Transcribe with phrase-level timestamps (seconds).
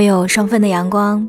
[0.00, 1.28] 我有双份的阳光，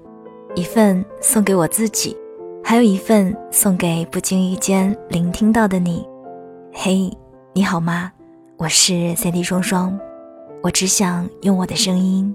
[0.56, 2.16] 一份送给我自己，
[2.64, 6.08] 还有一份送给不经意间聆听到的你。
[6.72, 7.12] 嘿，
[7.52, 8.10] 你好吗？
[8.56, 10.00] 我是 c D 双双，
[10.64, 12.34] 我只想用我的声音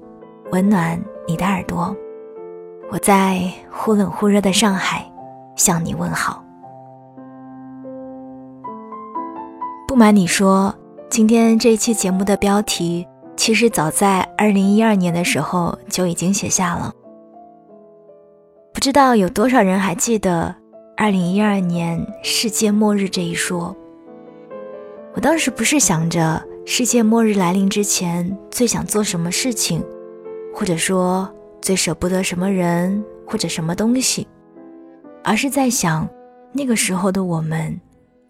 [0.52, 1.96] 温暖你的耳朵。
[2.90, 5.10] 我在忽冷忽热的上海
[5.56, 6.44] 向你问好。
[9.88, 10.74] 不瞒你说，
[11.08, 13.08] 今天这一期节目的标题。
[13.36, 16.92] 其实早在二零一二年的时候就已经写下了。
[18.72, 20.54] 不知道有多少人还记得
[20.96, 23.74] 二零一二年世界末日这一说。
[25.14, 29.82] 我当时不是想着世界末日来临之前最想做什么事情，
[30.55, 31.28] 或者说
[31.62, 34.27] 最舍不得什么人或者什么东西，
[35.22, 36.08] 而是在想
[36.52, 37.80] 那个时候的我们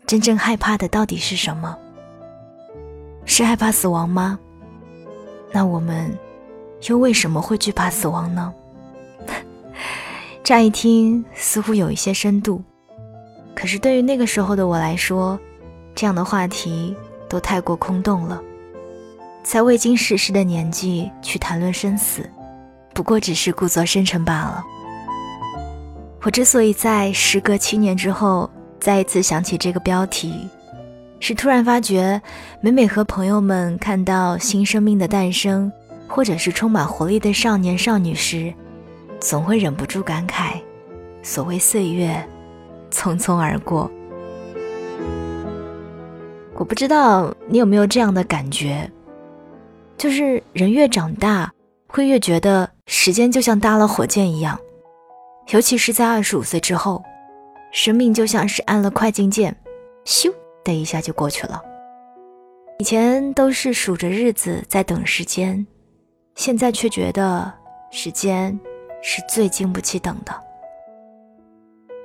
[0.06, 1.77] 真正害怕的到底是什么？
[3.25, 4.38] 是害怕死亡吗？
[5.56, 6.15] 那我们
[6.87, 8.52] 又为什么会惧怕死亡呢？
[10.44, 12.62] 乍一听似乎有一些深度，
[13.55, 15.41] 可是对于那个时候的我来说，
[15.94, 16.94] 这样的话题
[17.27, 18.39] 都太过空洞了。
[19.42, 22.28] 在未经世事的年纪去谈论生死，
[22.92, 24.62] 不过只是故作深沉罢了。
[26.20, 30.50] 我之所以在时隔七年之后再一次想起这个标题。
[31.19, 32.20] 是突然发觉，
[32.61, 35.72] 每每和朋友们看到新生命的诞生，
[36.06, 38.53] 或者是充满活力的少年少女时，
[39.19, 40.61] 总会忍不住感慨：
[41.22, 42.22] 所谓岁月，
[42.91, 43.91] 匆匆而过。
[46.55, 48.91] 我不知道你有没有这样的感觉，
[49.98, 51.50] 就是人越长大，
[51.89, 54.59] 会越觉得时间就像搭了火箭一样，
[55.48, 57.03] 尤其是在二十五岁之后，
[57.72, 59.56] 生命就像是按了快进键，
[60.05, 60.33] 咻。
[60.67, 61.62] 的一下就过去了。
[62.78, 65.67] 以前都是数着日子在等时间，
[66.34, 67.50] 现在却觉得
[67.91, 68.59] 时间
[69.00, 70.39] 是最经不起等的。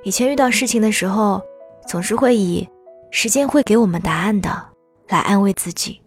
[0.02, 1.42] 以前遇到事情的时候，
[1.86, 2.66] 总是会以
[3.12, 4.50] “时间会给我们答案的”
[5.08, 6.00] 来安慰自己。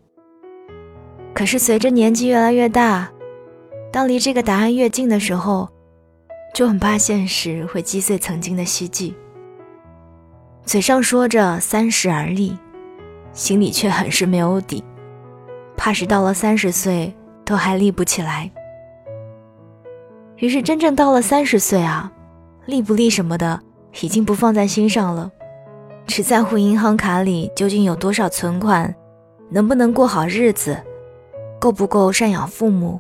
[1.33, 3.11] 可是随着年纪越来越大，
[3.91, 5.69] 当离这个答案越近的时候，
[6.55, 9.15] 就很怕现实会击碎曾经的希冀。
[10.65, 12.57] 嘴上说着三十而立，
[13.33, 14.83] 心里却很是没有底，
[15.77, 17.15] 怕是到了三十岁
[17.45, 18.51] 都还立不起来。
[20.37, 22.11] 于是真正到了三十岁啊，
[22.65, 23.61] 立不立什么的
[24.01, 25.31] 已经不放在心上了，
[26.07, 28.93] 只在乎银行卡里究竟有多少存款，
[29.51, 30.75] 能不能过好日子，
[31.59, 32.99] 够不够赡养父母，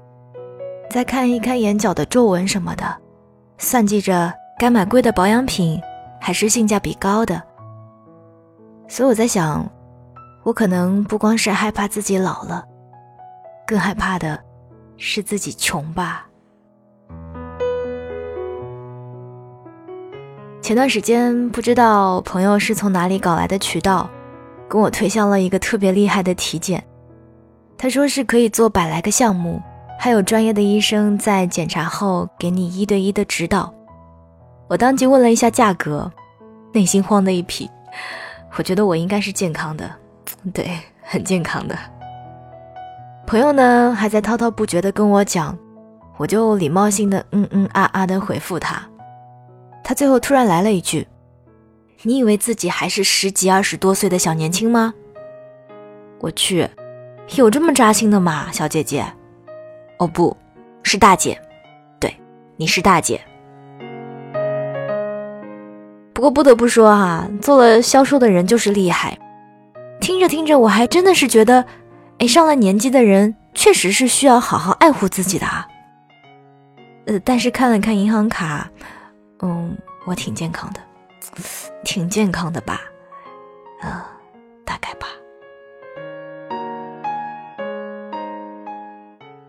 [0.91, 2.95] 再看一看眼角的皱纹什么的，
[3.57, 5.81] 算计着该买贵的保养品
[6.21, 7.41] 还是性价比高的。
[8.87, 9.69] 所以我在想，
[10.43, 12.63] 我可能不光是害怕自己老了，
[13.65, 14.39] 更害怕的
[14.97, 16.27] 是自己穷吧。
[20.61, 24.09] 前段时间不知道朋友是从哪里搞来的渠道，
[24.67, 26.83] 跟我推销了一个特别厉害的体检。
[27.77, 29.61] 他说是可以做百来个项目，
[29.99, 33.71] 还有专业的医生在检查后给你一对一的指导。
[34.67, 36.11] 我当即问了一下价格，
[36.73, 37.69] 内心慌的一批。
[38.57, 39.89] 我觉得我应该是健康的，
[40.53, 41.77] 对，很健康的。
[43.27, 45.57] 朋友呢还在滔滔不绝的跟我讲，
[46.17, 48.81] 我就礼貌性的嗯嗯啊啊的回复他。
[49.83, 51.07] 他最后突然来了一句
[52.03, 54.93] ：“你以为自己还是十几二十多岁的小年轻吗？”
[56.19, 56.67] 我去，
[57.35, 59.05] 有这么扎心的吗，小姐姐？
[59.97, 60.35] 哦，不
[60.81, 61.39] 是大姐，
[61.99, 62.15] 对，
[62.55, 63.19] 你是大姐。
[66.15, 69.19] 不过不得不说哈，做了销售的人就是厉害。
[69.99, 71.65] 听着听着，我还真的是觉得，
[72.19, 75.67] 哎，上了年纪的人确实是需要好好爱护自己的啊。
[77.07, 78.71] 呃，但是看了看银行卡，
[79.41, 80.79] 嗯，我挺健康的，
[81.83, 82.79] 挺健康的吧？
[83.81, 84.01] 呃，
[84.63, 85.07] 大概吧。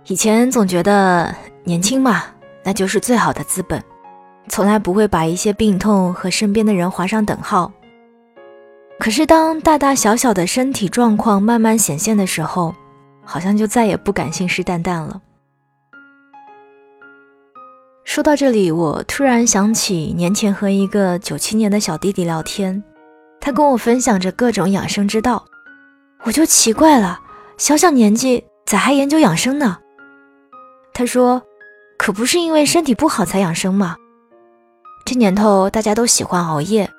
[0.07, 1.33] 以前总觉得
[1.63, 2.25] 年轻嘛，
[2.65, 3.81] 那就是最好的资本。
[4.49, 7.73] 从来不会把一些病痛和身边的人划上等号。
[8.99, 12.75] 可是，当大大小小的身体状况慢慢显现的时候，
[13.23, 15.21] 好像就再也不敢信誓旦旦了。
[18.05, 22.83] 说到这里，我突然想起年前和一个九七年的小弟弟聊天，
[23.41, 25.45] 他跟我分享着各种养生之道，
[26.23, 27.21] 我就奇怪了，
[27.59, 29.77] 小小年纪咋还研究养生呢？
[30.95, 31.43] 他说
[31.99, 33.97] ：“可不是因为身体不好才养生吗？”
[35.07, 36.91] 这年头大家都喜欢熬夜，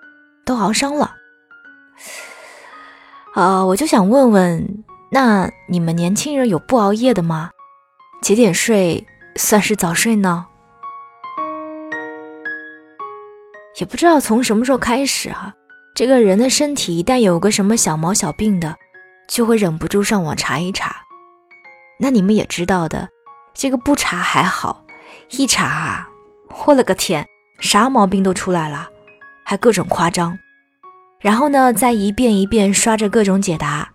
[0.45, 1.13] 都熬伤了。
[3.33, 7.51] 啊，我就想问问，那你们年轻人有不熬夜的吗？
[8.21, 9.05] 几点睡
[9.35, 10.45] 算是早睡呢？
[13.77, 15.53] 也不知道从什么时候开始啊，
[15.93, 18.73] 这个人的身体一旦有个什么小毛小病的，
[19.27, 20.95] 就会忍不住上网查一查。
[21.99, 23.09] 那你们也知道的，
[23.53, 24.85] 这个不查还好，
[25.31, 26.09] 一查啊，
[26.65, 27.27] 我了个天，
[27.59, 28.89] 啥毛病都出来了，
[29.43, 30.37] 还各种夸张。
[31.19, 33.91] 然后呢，再一遍一遍刷着各种解答，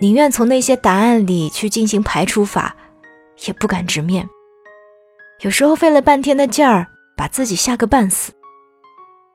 [0.00, 2.74] 宁愿从那些答案里去进行排除法，
[3.46, 4.28] 也不敢直面。
[5.40, 8.32] 有时候费了半天的劲儿，把自己吓个半死。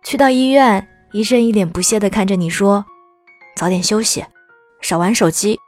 [0.04, 2.86] 去到医院，医生一脸不屑地看着你说
[3.56, 4.26] ：“早点休息，
[4.82, 5.60] 少玩手机。”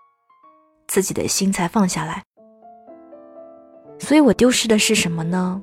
[0.88, 2.24] 自己的心才放下来。
[4.00, 5.62] 所以我丢失的是什么呢？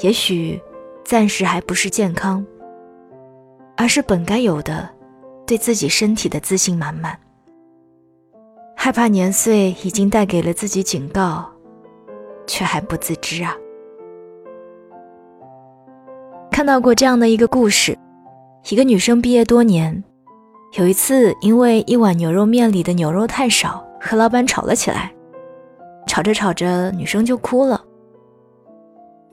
[0.00, 0.60] 也许
[1.04, 2.44] 暂时还不是健康。
[3.76, 4.88] 而是本该有的，
[5.46, 7.18] 对自己身体的自信满满。
[8.76, 11.44] 害怕年岁已经带给了自己警告，
[12.46, 13.56] 却还不自知啊！
[16.50, 17.98] 看到过这样的一个故事：
[18.68, 20.04] 一个女生毕业多年，
[20.78, 25.12] 有一次因为一碗牛肉面里的牛肉太少，和老板吵了起来。
[26.06, 27.82] 吵着吵着，女生就哭了。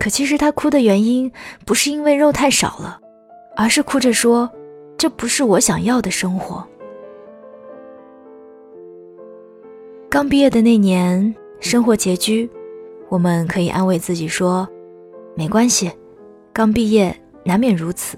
[0.02, 1.32] 可其实他哭的原因
[1.64, 3.00] 不是因为肉太少了。
[3.56, 4.50] 而是哭着说
[4.98, 6.66] ：“这不是我想要的生活。”
[10.10, 12.50] 刚毕业的那年，生活拮据，
[13.10, 14.68] 我们可以安慰自己说
[15.38, 15.92] ：“没关系，
[16.52, 18.18] 刚毕业难免如此。”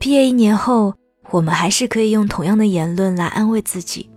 [0.00, 0.94] 毕业一年后，
[1.30, 4.08] 我们还是可以用同样的言论来安慰自己。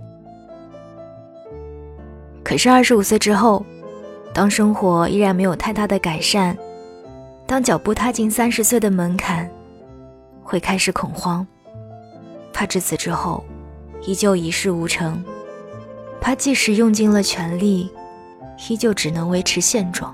[2.44, 3.66] 可是二十五岁之后，
[4.34, 6.58] 当生活依然没有太大的改善，
[7.46, 9.50] 当脚步踏进三十岁的门槛。
[10.44, 11.46] 会开始恐慌，
[12.52, 13.44] 怕至此之后
[14.06, 15.24] 依旧一事无成，
[16.20, 17.90] 怕即使用尽了全力，
[18.68, 20.14] 依旧只能维持现状。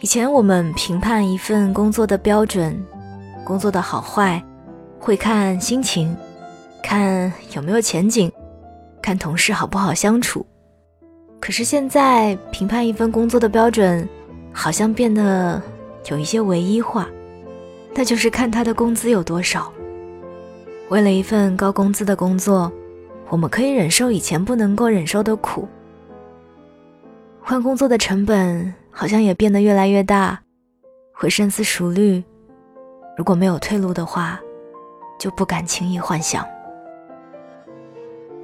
[0.00, 2.84] 以前我们评判一份工作的标准，
[3.44, 4.42] 工作的好坏，
[4.98, 6.16] 会看心情，
[6.82, 8.30] 看有没有前景，
[9.00, 10.44] 看同事好不好相处。
[11.40, 14.06] 可是现在评判一份工作的标准，
[14.52, 15.60] 好像变得
[16.10, 17.08] 有一些唯一化。
[17.94, 19.72] 那就是看他的工资有多少。
[20.88, 22.70] 为了一份高工资的工作，
[23.28, 25.66] 我们可以忍受以前不能够忍受的苦。
[27.40, 30.40] 换工作的成本好像也变得越来越大，
[31.12, 32.22] 会深思熟虑。
[33.16, 34.38] 如果没有退路的话，
[35.18, 36.46] 就不敢轻易幻想。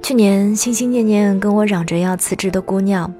[0.05, 3.11] 去年心心念念跟我嚷着要辞职的姑娘，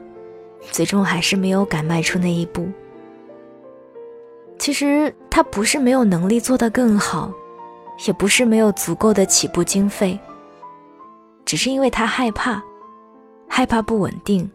[0.70, 2.68] 最终还是没有敢迈出那一步。
[4.60, 7.34] 其实他不是没有能力做得更好，
[8.06, 10.20] 也不是没有足够的起步经费，
[11.44, 12.62] 只是因为他害怕，
[13.50, 14.48] 害怕不稳定，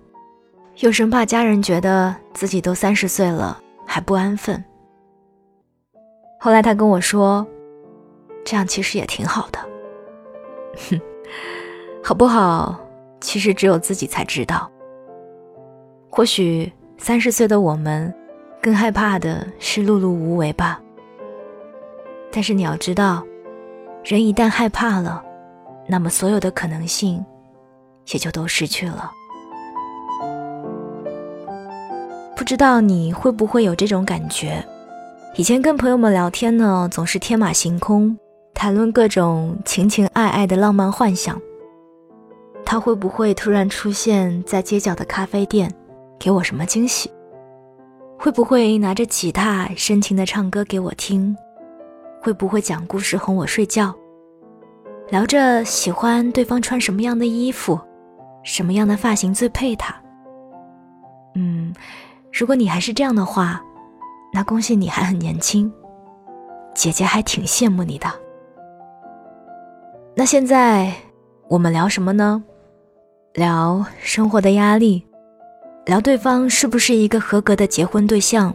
[0.76, 4.62] 又生怕家人觉得自己都三十岁了还不安分。
[6.38, 7.44] 后来他跟我说，
[8.44, 9.58] 这样其实也挺好的。
[10.88, 11.00] 哼，
[12.02, 12.78] 好不好？
[13.20, 14.70] 其实只有自己才知道。
[16.08, 18.12] 或许三十岁的我们。
[18.62, 20.78] 更害怕的是碌碌无为吧。
[22.30, 23.24] 但是你要知道，
[24.04, 25.24] 人一旦害怕了，
[25.88, 27.24] 那么所有的可能性
[28.12, 29.10] 也就都失去了。
[32.36, 34.62] 不知道你会不会有这种感觉？
[35.36, 38.14] 以前跟朋友们聊天呢，总是天马行空，
[38.52, 41.40] 谈论各种情情爱爱的浪漫幻想。
[42.70, 45.68] 他会不会突然出现在街角的咖啡店，
[46.20, 47.10] 给我什么惊喜？
[48.16, 51.36] 会不会拿着吉他深情的唱歌给我听？
[52.22, 53.92] 会不会讲故事哄我睡觉？
[55.08, 57.76] 聊着喜欢对方穿什么样的衣服，
[58.44, 59.92] 什么样的发型最配他？
[61.34, 61.74] 嗯，
[62.32, 63.60] 如果你还是这样的话，
[64.32, 65.68] 那恭喜你还很年轻，
[66.72, 68.06] 姐姐还挺羡慕你的。
[70.14, 70.92] 那现在
[71.48, 72.44] 我们聊什么呢？
[73.32, 75.06] 聊生活的压力。
[75.86, 78.54] 聊对方是不是一个合格的结婚对象，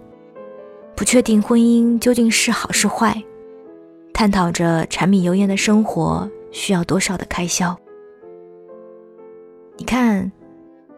[0.96, 3.22] 不确定婚姻究竟是好是坏，
[4.14, 7.78] 探讨着柴米油盐的生活需要多少的开销。
[9.78, 10.32] 你看，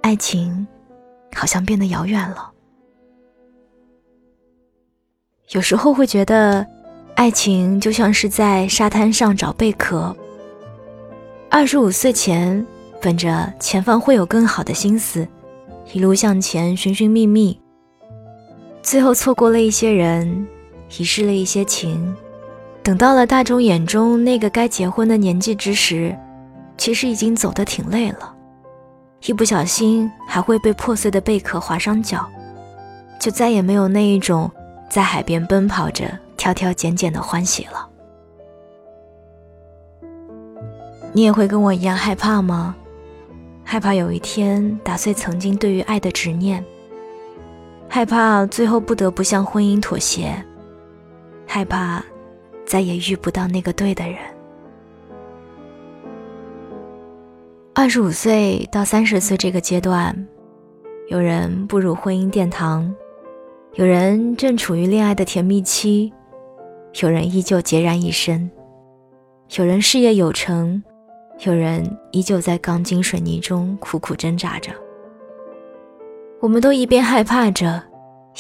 [0.01, 0.67] 爱情
[1.33, 2.51] 好像变得遥远了。
[5.51, 6.65] 有时候会觉得，
[7.15, 10.15] 爱情就像是在沙滩上找贝壳。
[11.49, 12.63] 二十五岁前，
[13.01, 15.27] 本着前方会有更好的心思。
[15.93, 17.57] 一路向前，寻寻觅觅，
[18.81, 20.45] 最后错过了一些人，
[20.97, 22.13] 遗失了一些情。
[22.83, 26.13] 等到了大众眼中那个该结婚的年纪之时，
[26.77, 28.33] 其实已经走得挺累了，
[29.25, 32.25] 一不小心还会被破碎的贝壳划伤脚，
[33.19, 34.51] 就再也没有那一种
[34.89, 37.89] 在海边奔跑着挑挑拣拣的欢喜了。
[41.13, 42.75] 你也会跟我一样害怕吗？
[43.69, 46.63] 害怕有一天打碎曾经对于爱的执念，
[47.89, 50.33] 害怕最后不得不向婚姻妥协，
[51.45, 52.01] 害怕
[52.65, 54.17] 再也遇不到那个对的人。
[57.73, 60.15] 二十五岁到三十岁这个阶段，
[61.09, 62.95] 有人步入婚姻殿堂，
[63.73, 66.13] 有人正处于恋爱的甜蜜期，
[67.01, 68.49] 有人依旧孑然一身，
[69.57, 70.81] 有人事业有成。
[71.45, 74.71] 有人依旧在钢筋水泥中苦苦挣扎着，
[76.39, 77.81] 我们都一边害怕着，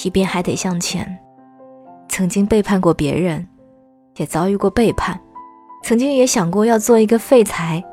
[0.03, 1.17] 一边还得向前。
[2.09, 3.47] 曾经背叛过别人，
[4.15, 5.19] 也遭遇过背叛，
[5.83, 7.83] 曾经也想过要做一个废材。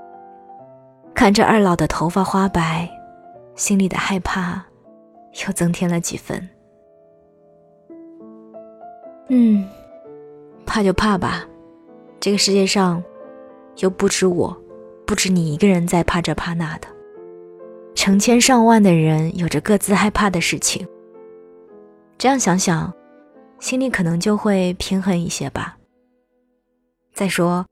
[1.15, 2.89] 看着二老的头发花白，
[3.55, 4.65] 心里的害怕
[5.47, 6.49] 又增添了几分。
[9.29, 9.69] 嗯，
[10.65, 11.45] 怕就怕吧，
[12.19, 13.03] 这个世界上
[13.77, 14.64] 又不止我。
[15.07, 16.89] 不止你一个人在怕这怕那的，
[17.95, 20.87] 成千上万的人有着各自害怕的事情。
[22.17, 22.93] 这样想想，
[23.59, 25.77] 心里可能就会平衡一些吧。
[27.13, 27.67] 再说，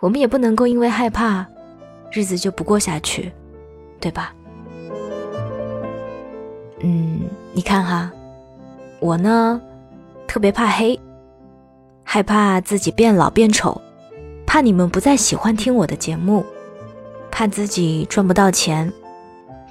[0.00, 1.46] 我们也不能够因为害怕，
[2.10, 3.32] 日子就不过下去，
[4.00, 4.34] 对吧？
[6.80, 7.20] 嗯，
[7.52, 8.10] 你看哈，
[8.98, 9.60] 我呢，
[10.26, 10.98] 特别怕黑，
[12.02, 13.80] 害怕自己变老变丑，
[14.46, 16.44] 怕你们不再喜欢听我的节目。
[17.32, 18.92] 怕自己赚不到钱，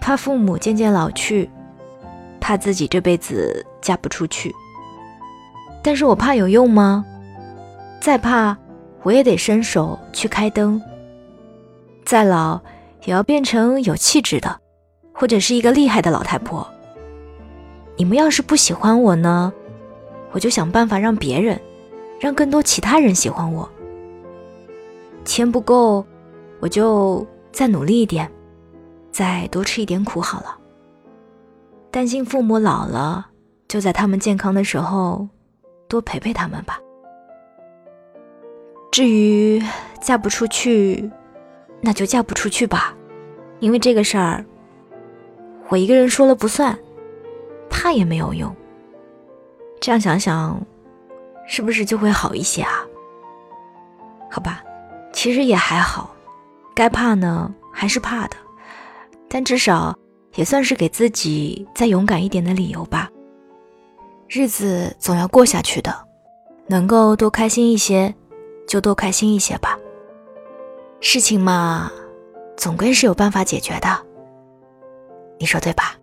[0.01, 1.48] 怕父母渐渐老去，
[2.39, 4.53] 怕自己这辈子嫁不出去。
[5.84, 7.06] 但是我怕有用吗？
[8.01, 8.58] 再怕，
[9.03, 10.82] 我也得伸手去开灯。
[12.03, 12.60] 再老，
[13.06, 14.60] 也要变成有气质的，
[15.13, 16.68] 或者是一个厉害的老太婆。
[17.96, 19.53] 你们要是不喜欢我呢，
[20.32, 21.62] 我就想办法让别人，
[22.20, 23.70] 让更多其他人喜欢我。
[25.24, 26.03] 钱不够，
[26.60, 27.24] 我就。
[27.51, 28.31] 再努力一点，
[29.12, 30.58] 再多吃一点苦好了。
[31.91, 33.27] 担心父母老了，
[33.67, 35.27] 就在他们健康的时候
[35.88, 36.79] 多陪陪他们吧。
[38.91, 39.62] 至于
[40.01, 41.10] 嫁不出去，
[41.81, 42.96] 那就嫁不出去吧，
[43.60, 44.46] 因为这个事儿
[45.70, 46.77] 我一个人说了不算，
[47.70, 48.53] 怕也没有用。
[49.79, 50.62] 这样想想，
[51.48, 52.86] 是不是就会好一些啊？
[54.29, 54.63] 好吧，
[55.12, 56.15] 其实也还好。
[56.74, 58.38] 该怕呢，还是怕的，
[59.28, 59.98] 但至少
[60.36, 63.10] 也算是给自己再勇敢一点的理由吧。
[64.28, 65.94] 日子总要过下去的，
[66.68, 68.13] 能够多开心一些，
[68.68, 69.78] 就多开心一些吧。
[71.01, 71.92] 事情嘛，
[72.56, 73.90] 总归是有办法解决的，
[75.38, 75.96] 你说对吧？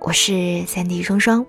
[0.00, 1.44] 我是三 D 双双，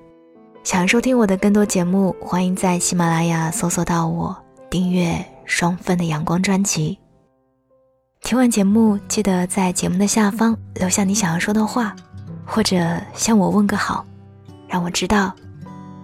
[0.63, 4.35] 想要收听我的更多节目，欢迎在喜马拉雅搜索到我，
[4.69, 5.23] 订阅。
[5.47, 6.99] 双份的阳光专辑。
[8.21, 11.95] 听完节目，记得在节目的下方留下你想要说的话，
[12.45, 14.05] 或者向我问个好，
[14.67, 15.33] 让我知道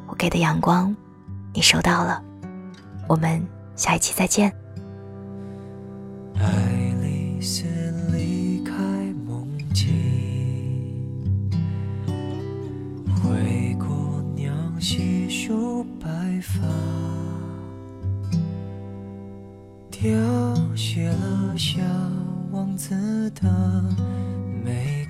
[0.08, 0.96] 我给的阳光
[1.54, 2.24] 你收到了。
[3.08, 3.46] 我们
[3.76, 4.52] 下一期再见。
[6.36, 6.46] 爱
[7.02, 7.66] 丽丝
[8.14, 8.74] 离开
[9.26, 9.92] 梦境，
[13.22, 16.08] 灰姑娘细数白
[16.42, 16.62] 发。
[20.04, 20.12] 凋
[20.76, 21.82] 谢了小
[22.52, 22.94] 王子
[23.32, 23.50] 的
[24.62, 25.03] 美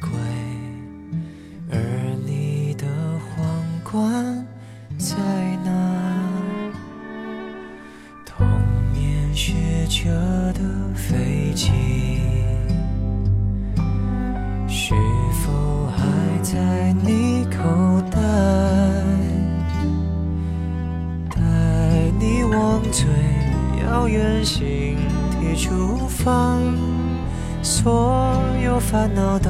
[28.91, 29.49] 烦恼都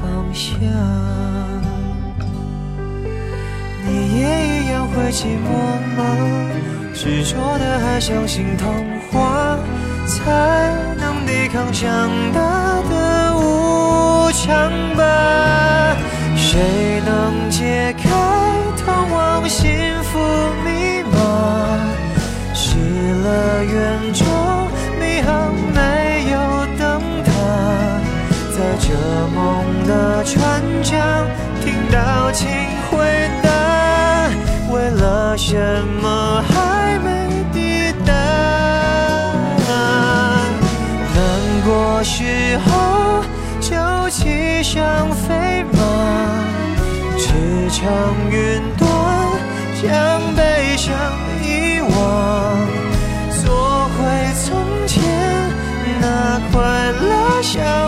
[0.00, 0.56] 放下。
[3.84, 5.46] 你也一样会寂寞
[5.96, 6.02] 吗？
[6.94, 8.66] 执着的还相信童
[9.10, 9.58] 话，
[10.06, 12.75] 才能抵抗长大
[31.96, 32.46] 表情
[32.90, 32.98] 回
[33.42, 34.28] 答
[34.70, 35.56] 为了什
[36.02, 38.12] 么还没抵达
[41.14, 43.24] 难过时候
[43.62, 45.78] 就骑上飞马
[47.16, 47.32] 驰
[47.70, 47.80] 骋
[48.30, 48.86] 云端
[49.82, 50.94] 将悲伤
[51.42, 52.68] 遗忘
[53.42, 54.04] 做回
[54.44, 55.02] 从前
[55.98, 57.85] 那快乐小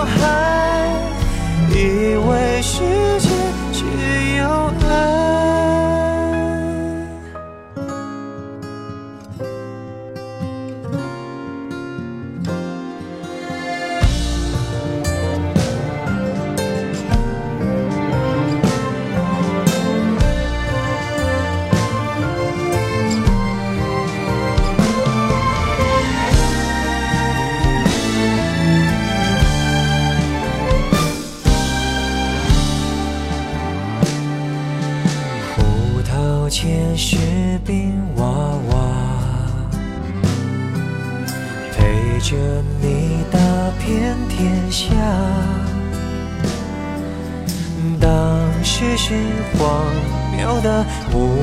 [50.48, 51.36] 谬的无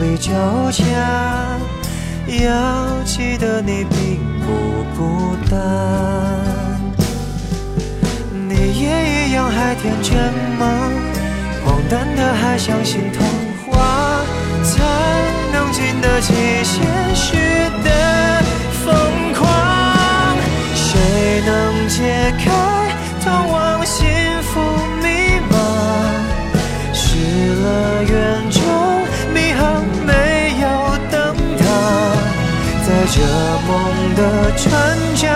[0.00, 0.30] 力交
[0.70, 0.84] 加，
[2.44, 5.58] 要记得你并不孤单。
[8.48, 10.14] 你也一样还天真
[10.60, 10.92] 吗？
[11.64, 13.26] 荒诞的还相信童
[13.66, 14.20] 话，
[14.62, 14.84] 才
[15.52, 17.34] 能经得起现实
[17.82, 18.44] 的
[18.84, 18.94] 疯
[19.34, 19.42] 狂。
[20.72, 22.44] 谁能解开
[23.24, 23.84] 通往
[33.14, 33.20] 这
[33.68, 35.30] 梦的船桨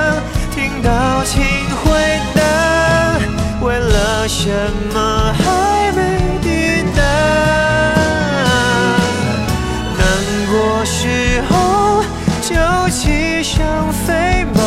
[0.50, 1.42] 听到请
[1.84, 1.92] 回
[2.34, 2.40] 答，
[3.60, 4.48] 为了什
[4.94, 4.96] 么
[5.34, 5.98] 还没
[6.40, 7.02] 抵达？
[9.98, 10.00] 难
[10.50, 12.02] 过时候
[12.40, 12.54] 就
[12.88, 14.58] 骑上飞马，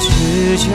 [0.00, 0.66] 驰骋